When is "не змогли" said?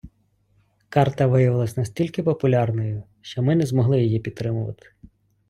3.55-4.03